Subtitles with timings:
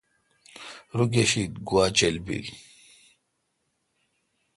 [0.95, 2.47] رو گیشد گوا چول بیل۔